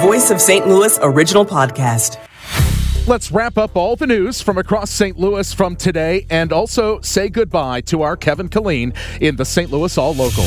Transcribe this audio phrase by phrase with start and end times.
[0.00, 0.66] Voice of St.
[0.66, 2.16] Louis original podcast.
[3.06, 5.18] Let's wrap up all the news from across St.
[5.18, 9.70] Louis from today and also say goodbye to our Kevin Killeen in the St.
[9.70, 10.44] Louis All Local.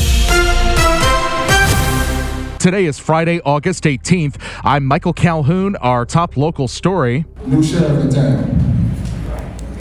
[2.58, 4.40] Today is Friday, August 18th.
[4.64, 7.24] I'm Michael Calhoun, our top local story.
[7.46, 8.38] New sheriff in town,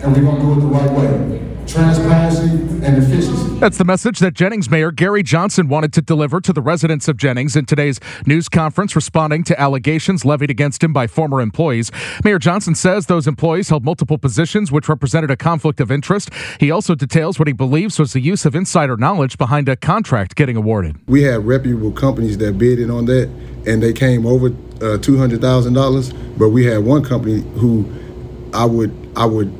[0.03, 2.49] and we're going to do it the right way transparency
[2.85, 3.59] and efficiency.
[3.59, 7.15] That's the message that Jennings Mayor Gary Johnson wanted to deliver to the residents of
[7.15, 11.91] Jennings in today's news conference, responding to allegations levied against him by former employees.
[12.23, 16.29] Mayor Johnson says those employees held multiple positions which represented a conflict of interest.
[16.59, 20.35] He also details what he believes was the use of insider knowledge behind a contract
[20.35, 20.97] getting awarded.
[21.07, 23.29] We had reputable companies that bid bidded on that,
[23.65, 24.47] and they came over
[24.81, 26.11] uh, two hundred thousand dollars.
[26.37, 27.85] But we had one company who
[28.53, 29.53] I would I would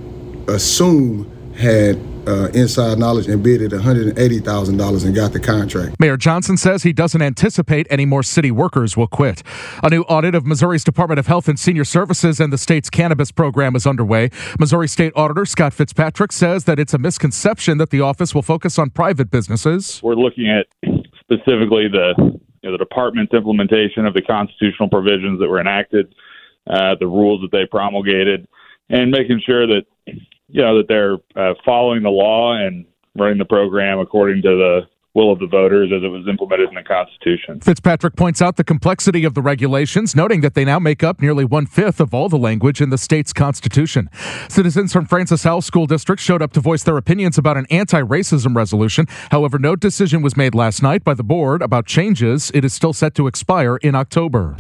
[0.47, 5.99] assume had uh, inside knowledge and bid at $180,000 and got the contract.
[5.99, 9.43] Mayor Johnson says he doesn't anticipate any more city workers will quit.
[9.83, 13.31] A new audit of Missouri's Department of Health and Senior Services and the state's cannabis
[13.31, 14.29] program is underway.
[14.59, 18.79] Missouri State Auditor Scott Fitzpatrick says that it's a misconception that the office will focus
[18.79, 19.99] on private businesses.
[20.01, 20.67] We're looking at
[21.19, 26.15] specifically the you know, the department's implementation of the constitutional provisions that were enacted,
[26.67, 28.47] uh, the rules that they promulgated,
[28.89, 29.83] and making sure that
[30.53, 34.81] you know that they're uh, following the law and running the program according to the
[35.15, 37.59] will of the voters as it was implemented in the Constitution.
[37.59, 41.45] Fitzpatrick points out the complexity of the regulations, noting that they now make up nearly
[41.45, 44.09] one fifth of all the language in the state's Constitution.
[44.49, 48.01] Citizens from Francis Howell School District showed up to voice their opinions about an anti
[48.01, 49.05] racism resolution.
[49.29, 52.51] However, no decision was made last night by the board about changes.
[52.53, 54.55] It is still set to expire in October.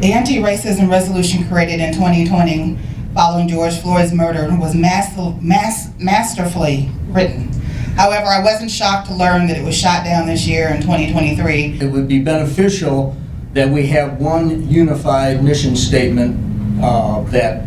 [0.00, 2.78] The anti racism resolution created in 2020
[3.14, 7.48] following George Floyd's murder was master, mass, masterfully written.
[7.96, 11.78] However, I wasn't shocked to learn that it was shot down this year in 2023.
[11.80, 13.16] It would be beneficial
[13.52, 17.66] that we have one unified mission statement uh, that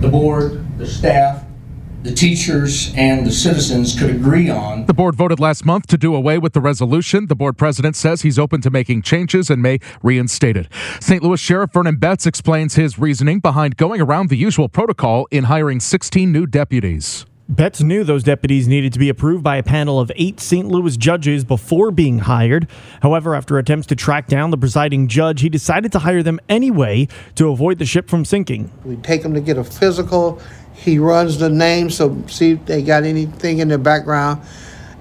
[0.00, 1.43] the board, the staff,
[2.04, 4.84] the teachers and the citizens could agree on.
[4.84, 7.28] The board voted last month to do away with the resolution.
[7.28, 10.68] The board president says he's open to making changes and may reinstate it.
[11.00, 11.22] St.
[11.22, 15.80] Louis Sheriff Vernon Betts explains his reasoning behind going around the usual protocol in hiring
[15.80, 17.24] 16 new deputies.
[17.46, 20.66] Betts knew those deputies needed to be approved by a panel of eight St.
[20.66, 22.66] Louis judges before being hired.
[23.02, 27.06] However, after attempts to track down the presiding judge, he decided to hire them anyway
[27.34, 28.72] to avoid the ship from sinking.
[28.82, 30.40] We take them to get a physical
[30.74, 34.42] he runs the names so see if they got anything in their background,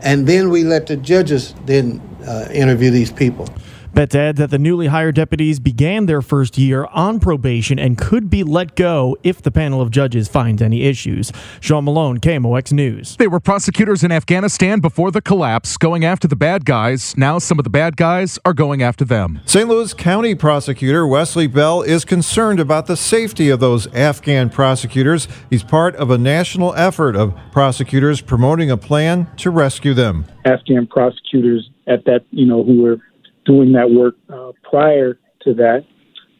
[0.01, 3.47] and then we let the judges then uh, interview these people.
[3.93, 8.27] Betts adds that the newly hired deputies began their first year on probation and could
[8.27, 11.31] be let go if the panel of judges finds any issues.
[11.59, 13.15] Sean Malone, KMOX News.
[13.17, 17.15] They were prosecutors in Afghanistan before the collapse, going after the bad guys.
[17.17, 19.41] Now some of the bad guys are going after them.
[19.45, 19.69] St.
[19.69, 25.27] Louis County prosecutor Wesley Bell is concerned about the safety of those Afghan prosecutors.
[25.51, 30.25] He's part of a national effort of prosecutors promoting a plan to rescue them.
[30.45, 32.97] Afghan prosecutors at that, you know, who were
[33.45, 35.85] doing that work uh, prior to that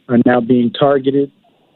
[0.09, 1.31] are now being targeted.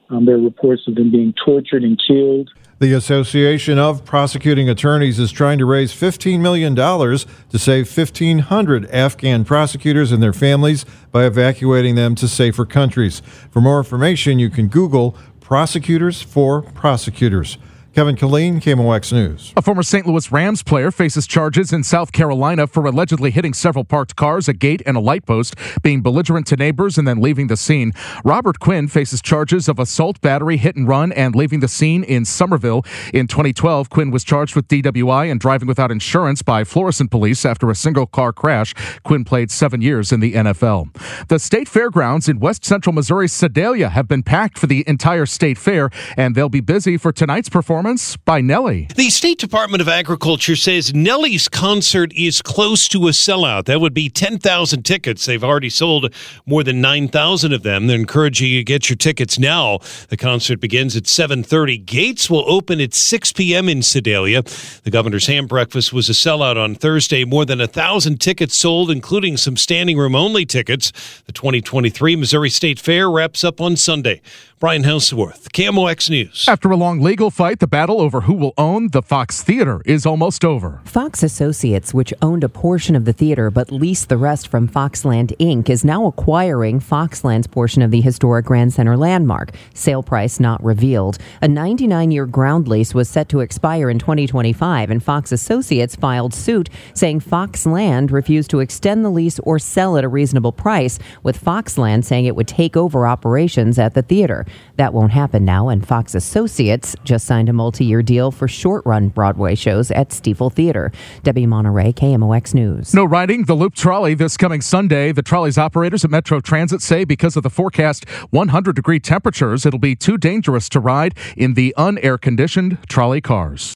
[0.09, 2.49] Um, there are reports of them being tortured and killed.
[2.79, 9.43] The Association of Prosecuting Attorneys is trying to raise $15 million to save 1,500 Afghan
[9.43, 13.21] prosecutors and their families by evacuating them to safer countries.
[13.49, 17.57] For more information, you can Google Prosecutors for Prosecutors.
[17.97, 19.53] Kevin Killeen, KMOX News.
[19.57, 20.05] A former St.
[20.05, 24.53] Louis Rams player faces charges in South Carolina for allegedly hitting several parked cars, a
[24.53, 27.93] gate, and a light post, being belligerent to neighbors, and then leaving the scene.
[28.23, 32.23] Robert Quinn faces charges of assault, battery, hit and run, and leaving the scene in
[32.23, 32.85] Summerville.
[33.15, 37.71] In 2012, Quinn was charged with DWI and driving without insurance by Florissant police after
[37.71, 38.75] a single car crash.
[39.01, 40.95] Quinn played seven years in the NFL.
[41.29, 45.57] The state fairgrounds in west central Missouri, Sedalia, have been packed for the entire state
[45.57, 48.89] fair, and they'll be busy for tonight's performance performance by Nelly.
[48.95, 53.65] The State Department of Agriculture says Nelly's concert is close to a sellout.
[53.65, 55.25] That would be 10,000 tickets.
[55.25, 56.13] They've already sold
[56.45, 57.87] more than 9,000 of them.
[57.87, 59.79] They're encouraging you to get your tickets now.
[60.09, 61.85] The concert begins at 7:30.
[61.85, 63.69] Gates will open at 6 p.m.
[63.69, 64.43] in Sedalia.
[64.83, 67.23] The governor's ham breakfast was a sellout on Thursday.
[67.23, 70.91] More than a thousand tickets sold, including some standing room only tickets.
[71.25, 74.21] The 2023 Missouri State Fair wraps up on Sunday.
[74.59, 76.45] Brian Houseworth, KMOX News.
[76.47, 80.03] After a long legal fight, the battle over who will own the Fox Theater is
[80.03, 80.81] almost over.
[80.83, 85.37] Fox Associates, which owned a portion of the theater but leased the rest from Foxland
[85.37, 89.51] Inc., is now acquiring Foxland's portion of the historic Grand Center landmark.
[89.75, 91.19] Sale price not revealed.
[91.43, 96.33] A 99 year ground lease was set to expire in 2025, and Fox Associates filed
[96.33, 101.39] suit saying Foxland refused to extend the lease or sell at a reasonable price, with
[101.39, 104.45] Foxland saying it would take over operations at the theater.
[104.75, 108.85] That won't happen now, and Fox Associates just signed a multi year deal for short
[108.85, 110.91] run Broadway shows at Stifel Theater.
[111.23, 112.93] Debbie Monterey, KMOX News.
[112.93, 115.11] No riding the Loop Trolley this coming Sunday.
[115.11, 119.79] The trolley's operators at Metro Transit say because of the forecast 100 degree temperatures, it'll
[119.79, 123.73] be too dangerous to ride in the unair conditioned trolley cars.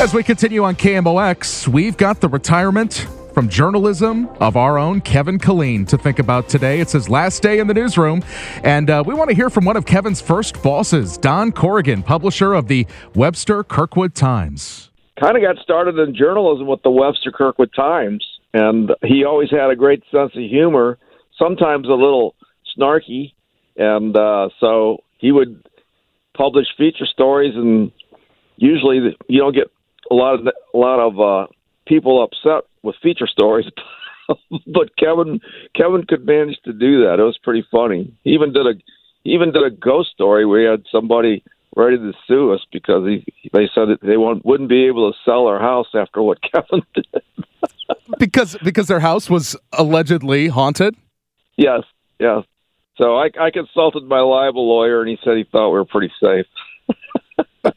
[0.00, 5.38] As we continue on KMOX, we've got the retirement from journalism of our own Kevin
[5.38, 6.78] Killeen to think about today.
[6.78, 8.22] It's his last day in the newsroom,
[8.62, 12.54] and uh, we want to hear from one of Kevin's first bosses, Don Corrigan, publisher
[12.54, 12.86] of the
[13.16, 14.90] Webster Kirkwood Times.
[15.20, 19.68] Kind of got started in journalism with the Webster Kirkwood Times, and he always had
[19.70, 20.96] a great sense of humor,
[21.36, 22.36] sometimes a little
[22.78, 23.32] snarky,
[23.76, 25.60] and uh, so he would
[26.36, 27.90] publish feature stories, and
[28.56, 29.72] usually you don't get
[30.08, 31.46] a lot of a lot of uh,
[31.86, 33.66] people upset with feature stories.
[34.66, 35.40] but Kevin
[35.74, 37.18] Kevin could manage to do that.
[37.18, 38.14] It was pretty funny.
[38.22, 38.74] He even did a
[39.24, 41.42] he even did a ghost story where he had somebody
[41.76, 45.46] ready to sue us because he they said that they wouldn't be able to sell
[45.46, 47.06] our house after what Kevin did.
[48.18, 50.94] because because their house was allegedly haunted.
[51.56, 51.82] Yes,
[52.18, 52.44] yes.
[52.96, 56.12] So I, I consulted my libel lawyer, and he said he thought we were pretty
[56.22, 56.46] safe.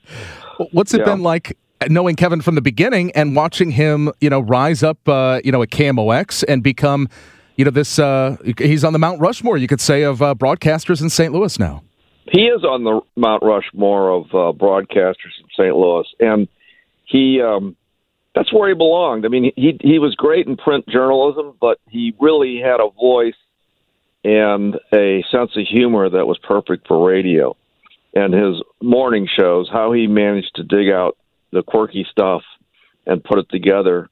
[0.72, 1.06] What's it yeah.
[1.06, 1.58] been like
[1.90, 5.62] knowing Kevin from the beginning and watching him, you know, rise up, uh, you know,
[5.62, 7.08] at KMOX and become,
[7.56, 11.02] you know, this, uh, he's on the Mount Rushmore, you could say, of uh, broadcasters
[11.02, 11.34] in St.
[11.34, 11.84] Louis now.
[12.32, 15.76] He is on the Mount Rushmore of uh, broadcasters in St.
[15.76, 16.06] Louis.
[16.20, 16.48] And
[17.06, 17.76] he, um,
[18.36, 19.26] that's where he belonged.
[19.26, 23.36] I mean, he, he was great in print journalism, but he really had a voice
[24.24, 27.56] and a sense of humor that was perfect for radio.
[28.14, 31.18] And his morning shows, how he managed to dig out
[31.52, 32.42] the quirky stuff
[33.06, 34.10] and put it together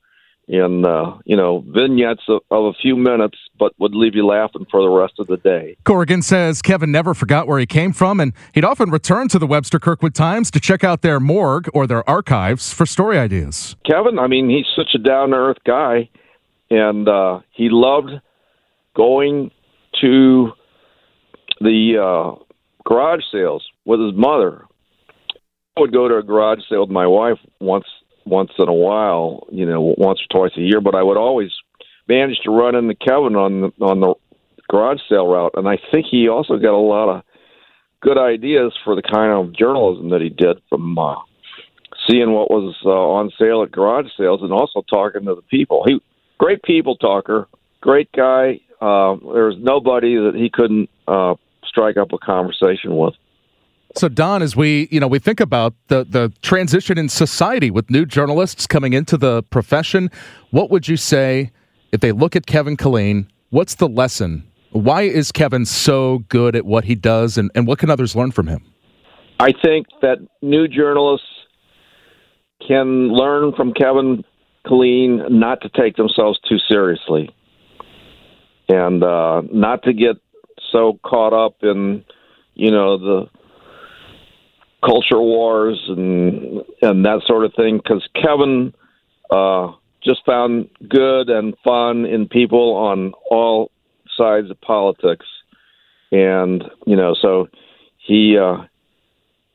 [0.48, 4.66] in uh, you know vignettes of, of, a few minutes, but would leave you laughing
[4.70, 5.76] for the rest of the day.
[5.86, 9.48] Corrigan says Kevin never forgot where he came from, and he'd often return to the
[9.48, 13.76] Webster Kirkwood Times to check out their morgue or their archives for story ideas.
[13.86, 16.10] Kevin, I mean, he's such a down to earth guy,
[16.70, 18.12] and uh, he loved
[18.96, 19.52] going
[20.02, 20.52] to
[21.60, 22.44] the uh,
[22.86, 24.66] garage sales with his mother
[25.78, 27.86] would go to a garage sale with my wife once
[28.26, 31.52] once in a while, you know, once or twice a year, but I would always
[32.08, 34.16] manage to run into Kevin on the on the
[34.70, 37.24] garage sale route, and I think he also got a lot of
[38.02, 41.16] good ideas for the kind of journalism that he did from uh,
[42.08, 45.84] seeing what was uh, on sale at garage sales and also talking to the people.
[45.86, 46.00] He
[46.38, 47.48] great people talker,
[47.82, 48.60] great guy.
[48.82, 51.36] Uh, there was nobody that he couldn't uh,
[51.66, 53.14] strike up a conversation with.
[53.98, 57.90] So Don, as we you know we think about the the transition in society with
[57.90, 60.12] new journalists coming into the profession,
[60.52, 61.52] what would you say
[61.94, 63.28] if they look at Kevin Killeen?
[63.52, 64.46] What's the lesson?
[64.72, 68.32] Why is Kevin so good at what he does, and, and what can others learn
[68.32, 68.66] from him?
[69.40, 71.28] I think that new journalists
[72.68, 74.26] can learn from Kevin
[74.66, 77.30] Killeen not to take themselves too seriously,
[78.68, 80.18] and uh, not to get
[80.74, 82.04] so caught up in
[82.56, 83.30] you know the
[84.86, 88.74] culture wars and and that sort of thing because Kevin
[89.30, 89.72] uh,
[90.04, 93.72] just found good and fun in people on all
[94.18, 95.26] sides of politics,
[96.12, 97.48] and you know, so
[97.98, 98.64] he uh,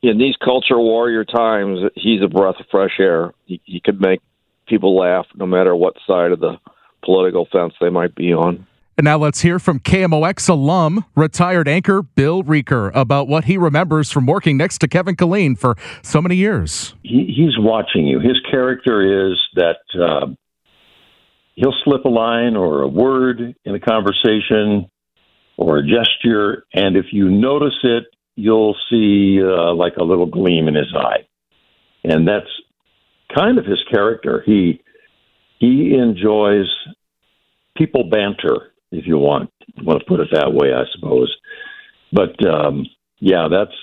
[0.01, 3.33] in these culture warrior times, he's a breath of fresh air.
[3.45, 4.21] He, he could make
[4.67, 6.57] people laugh no matter what side of the
[7.03, 8.67] political fence they might be on.
[8.97, 14.11] And now let's hear from KMOX alum, retired anchor Bill Reker, about what he remembers
[14.11, 16.93] from working next to Kevin Killeen for so many years.
[17.01, 18.19] He, he's watching you.
[18.19, 20.27] His character is that uh,
[21.55, 24.89] he'll slip a line or a word in a conversation
[25.57, 28.03] or a gesture, and if you notice it,
[28.35, 31.27] you'll see uh, like a little gleam in his eye,
[32.03, 32.49] and that's
[33.33, 34.43] kind of his character.
[34.45, 34.81] He
[35.59, 36.65] he enjoys
[37.77, 39.49] people banter if you want
[39.83, 41.35] want to put it that way, I suppose.
[42.11, 42.85] But um,
[43.19, 43.75] yeah, that's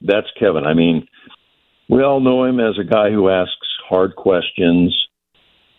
[0.00, 0.64] that's Kevin.
[0.64, 1.06] I mean,
[1.88, 4.96] we all know him as a guy who asks hard questions.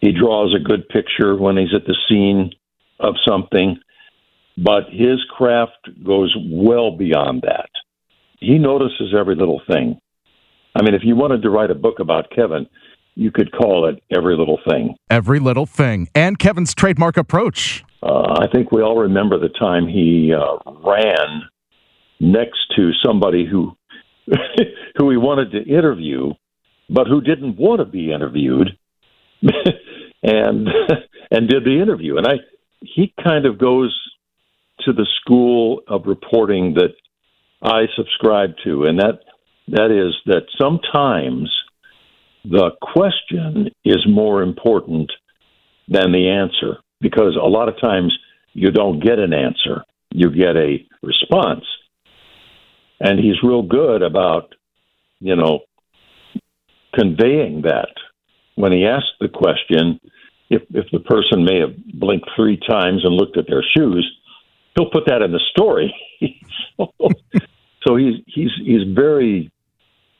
[0.01, 2.51] He draws a good picture when he's at the scene
[3.00, 3.78] of something,
[4.58, 7.70] but his craft goes well beyond that.
[8.39, 10.00] he notices every little thing.
[10.75, 12.68] I mean, if you wanted to write a book about Kevin,
[13.16, 14.96] you could call it Every Little Thing.
[15.10, 16.08] Every little thing.
[16.16, 17.84] And Kevin's trademark approach.
[18.01, 21.44] Uh, I think we all remember the time he uh, ran
[22.20, 23.75] next to somebody who
[24.98, 26.32] who he wanted to interview,
[26.89, 28.77] but who didn't want to be interviewed,
[29.41, 30.68] and
[31.32, 32.18] and did the interview.
[32.18, 32.34] And I
[32.82, 33.96] he kind of goes
[34.82, 36.94] to the school of reporting that
[37.62, 39.20] I subscribe to, and that
[39.68, 41.51] that is that sometimes
[42.46, 45.12] the question is more important
[45.89, 48.18] than the answer because a lot of times
[48.53, 51.65] you don't get an answer, you get a response.
[53.00, 54.53] And he's real good about,
[55.20, 55.62] you know,
[56.94, 57.89] conveying that.
[58.56, 60.01] When he asks the question,
[60.50, 64.06] if, if the person may have blinked three times and looked at their shoes,
[64.75, 65.94] he'll put that in the story.
[67.88, 69.51] so he's he's he's very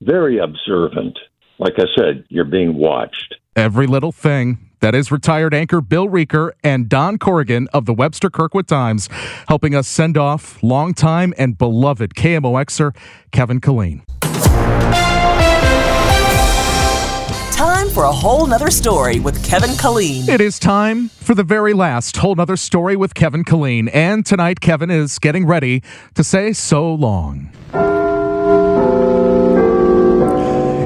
[0.02, 1.18] very observant.
[1.60, 3.36] Like I said, you're being watched.
[3.56, 4.70] Every little thing.
[4.80, 9.10] That is retired anchor Bill Reker and Don Corrigan of the Webster Kirkwood Times,
[9.50, 12.96] helping us send off longtime and beloved KMOXer
[13.34, 14.04] Kevin Killeen.
[17.52, 20.30] Time for a whole nother story with Kevin Killeen.
[20.30, 23.90] It is time for the very last whole nother story with Kevin Killeen.
[23.94, 25.84] And tonight, Kevin is getting ready
[26.16, 27.52] to say so long.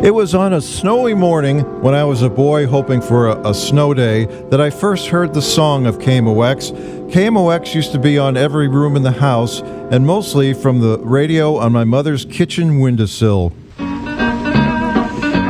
[0.04, 3.54] It was on a snowy morning when I was a boy hoping for a, a,
[3.54, 7.10] snow day that I first heard the song of KMOX.
[7.10, 11.56] KMOX used to be on every room in the house and mostly from the radio
[11.56, 13.54] on my mother's kitchen windowsill.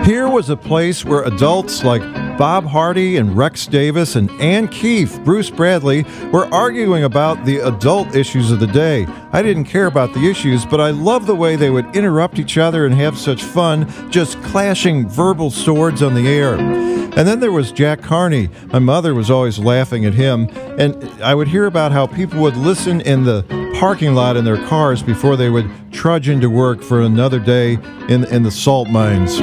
[0.06, 2.04] Here was a place where adults like
[2.38, 8.16] Bob Hardy and Rex Davis and Ann Keefe, Bruce Bradley, were arguing about the adult
[8.16, 9.06] issues of the day.
[9.32, 12.58] I didn't care about the issues, but I loved the way they would interrupt each
[12.58, 16.56] other and have such fun, just clashing verbal swords on the air.
[16.56, 18.50] And then there was Jack Carney.
[18.68, 20.50] My mother was always laughing at him,
[20.80, 23.44] and I would hear about how people would listen in the
[23.76, 27.74] parking lot in their cars before they would trudge into work for another day
[28.10, 29.40] in, in the salt mines.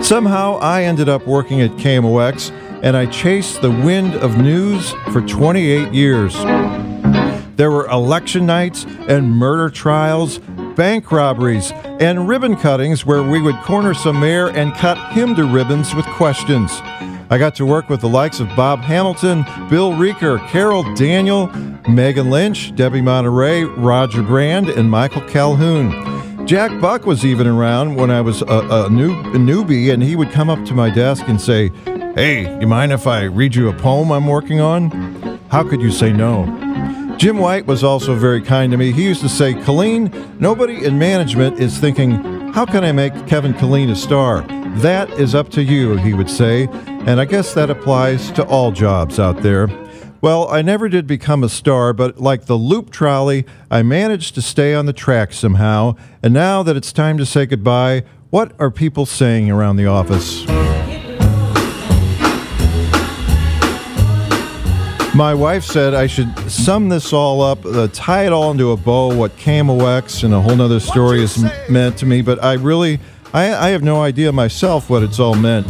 [0.00, 2.50] Somehow I ended up working at KMOX
[2.82, 6.34] and I chased the wind of news for 28 years.
[7.56, 10.38] There were election nights and murder trials,
[10.76, 15.44] bank robberies, and ribbon cuttings where we would corner some mayor and cut him to
[15.44, 16.70] ribbons with questions.
[17.30, 21.48] I got to work with the likes of Bob Hamilton, Bill Reker, Carol Daniel,
[21.88, 26.17] Megan Lynch, Debbie Monterey, Roger Brand, and Michael Calhoun.
[26.48, 30.16] Jack Buck was even around when I was a, a, new, a newbie, and he
[30.16, 31.68] would come up to my desk and say,
[32.14, 34.90] Hey, you mind if I read you a poem I'm working on?
[35.50, 36.46] How could you say no?
[37.18, 38.92] Jim White was also very kind to me.
[38.92, 42.12] He used to say, Killeen, nobody in management is thinking,
[42.54, 44.40] how can I make Kevin Killeen a star?
[44.78, 46.66] That is up to you, he would say.
[46.86, 49.68] And I guess that applies to all jobs out there.
[50.20, 54.42] Well, I never did become a star, but like the loop trolley, I managed to
[54.42, 55.94] stay on the track somehow.
[56.24, 60.44] And now that it's time to say goodbye, what are people saying around the office?
[65.14, 68.76] My wife said I should sum this all up, uh, tie it all into a
[68.76, 72.54] bow, what KMOX and a whole nother story has m- meant to me, but I
[72.54, 72.98] really,
[73.32, 75.66] I, I have no idea myself what it's all meant.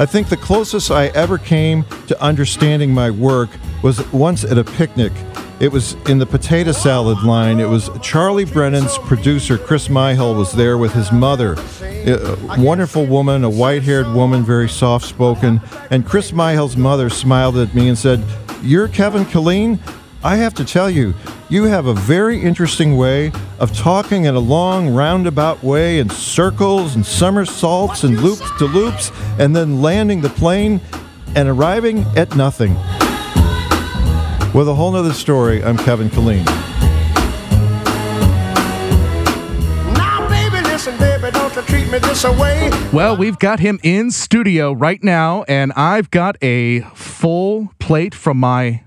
[0.00, 3.50] I think the closest I ever came to understanding my work
[3.82, 5.12] was once at a picnic.
[5.60, 7.60] It was in the potato salad line.
[7.60, 11.54] It was Charlie Brennan's producer, Chris Myhill, was there with his mother.
[12.06, 15.60] A wonderful woman, a white haired woman, very soft spoken.
[15.90, 18.24] And Chris Myhill's mother smiled at me and said,
[18.62, 19.78] You're Kevin Killeen?
[20.22, 21.14] I have to tell you,
[21.48, 26.94] you have a very interesting way of talking in a long, roundabout way in circles
[26.94, 30.80] and somersaults and loops to loops, and then landing the plane
[31.34, 32.76] and arriving at nothing.
[34.52, 36.44] With a whole nother story, I'm Kevin Killeen.
[42.92, 48.38] Well, we've got him in studio right now, and I've got a full plate from
[48.38, 48.82] my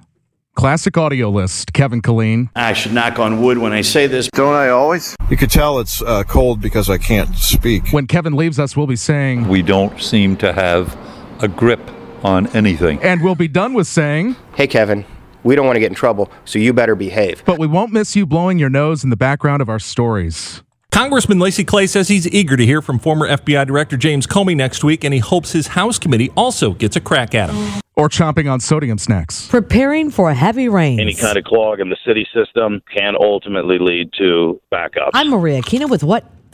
[0.56, 2.50] Classic audio list, Kevin Killeen.
[2.56, 4.28] I should knock on wood when I say this.
[4.34, 5.16] Don't I always?
[5.30, 7.88] You could tell it's uh, cold because I can't speak.
[7.92, 10.98] When Kevin leaves us, we'll be saying, We don't seem to have
[11.40, 11.82] a grip
[12.24, 13.02] on anything.
[13.02, 15.06] And we'll be done with saying, Hey, Kevin,
[15.44, 17.44] we don't want to get in trouble, so you better behave.
[17.46, 20.64] But we won't miss you blowing your nose in the background of our stories.
[20.92, 24.84] Congressman Lacy Clay says he's eager to hear from former FBI Director James Comey next
[24.84, 27.82] week, and he hopes his House committee also gets a crack at him.
[27.96, 29.48] Or chomping on sodium snacks.
[29.48, 31.00] Preparing for heavy rain.
[31.00, 35.12] Any kind of clog in the city system can ultimately lead to backups.
[35.16, 36.26] I'm Maria Kina with what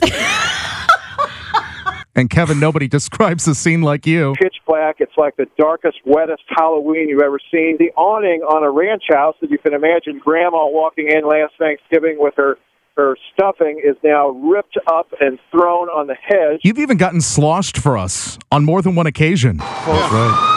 [2.14, 4.34] and Kevin, nobody describes the scene like you.
[4.40, 4.96] pitch black.
[4.98, 7.76] It's like the darkest, wettest Halloween you've ever seen.
[7.78, 12.16] The awning on a ranch house that you can imagine grandma walking in last Thanksgiving
[12.18, 12.56] with her
[12.96, 16.60] her stuffing is now ripped up and thrown on the hedge.
[16.62, 19.58] You've even gotten sloshed for us on more than one occasion.
[19.58, 20.56] That's right.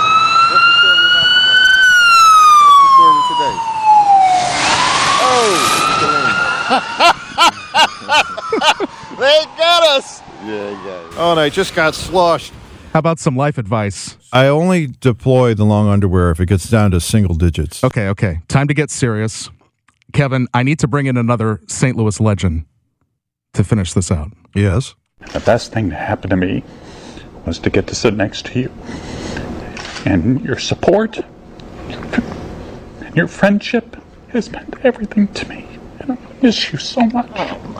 [5.25, 5.79] Oh!
[9.19, 10.21] they got us.
[10.45, 11.11] Yeah, yeah.
[11.17, 12.53] Oh, and I just got sloshed.
[12.91, 14.17] How about some life advice?
[14.31, 17.83] I only deploy the long underwear if it gets down to single digits.
[17.83, 18.41] Okay, okay.
[18.47, 19.49] Time to get serious.
[20.11, 21.97] Kevin, I need to bring in another St.
[21.97, 22.65] Louis legend
[23.53, 24.31] to finish this out.
[24.53, 24.93] Yes.
[25.31, 26.63] The best thing to happen to me
[27.45, 28.71] was to get to sit next to you.
[30.05, 31.19] And your support
[31.87, 33.97] and your friendship
[34.29, 35.65] has meant everything to me.
[35.99, 37.29] And I miss you so much.
[37.35, 37.73] Oh,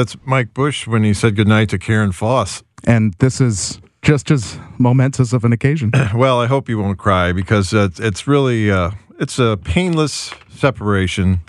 [0.00, 2.62] That's Mike Bush when he said goodnight to Karen Foss.
[2.84, 5.90] And this is just as momentous of an occasion.
[6.14, 11.42] well, I hope you won't cry because uh, it's really uh, it's a painless separation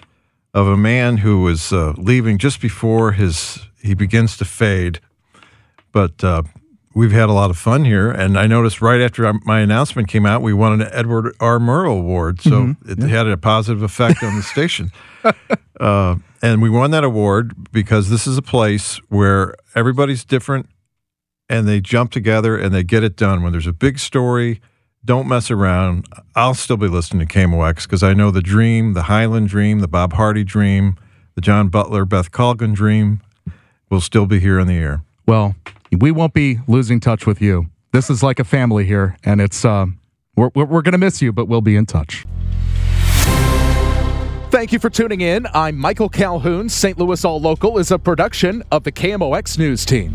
[0.53, 4.99] of a man who was uh, leaving just before his he begins to fade.
[5.93, 6.43] But uh,
[6.93, 10.07] we've had a lot of fun here, and I noticed right after our- my announcement
[10.07, 11.57] came out, we won an Edward R.
[11.59, 14.91] Murrow Award, so Mhm, it had a positive effect on the station.
[15.79, 20.69] Uh, and we won that award because this is a place where everybody's different
[21.49, 23.41] and they jump together and they get it done.
[23.41, 24.61] When there's a big story,
[25.03, 26.05] don't mess around.
[26.35, 29.87] I'll still be listening to KMOX because I know the dream, the Hyland dream, the
[29.87, 30.97] Bob Hardy dream,
[31.33, 33.21] the John Butler, Beth Colgan dream
[33.89, 35.01] will still be here in the air.
[35.25, 35.55] Well,
[35.99, 37.67] we won't be losing touch with you.
[37.91, 39.87] This is like a family here, and it's uh,
[40.35, 42.25] we're we're, we're going to miss you, but we'll be in touch.
[44.49, 45.47] Thank you for tuning in.
[45.53, 46.67] I'm Michael Calhoun.
[46.67, 46.97] St.
[46.97, 50.13] Louis All Local is a production of the KMOX News Team.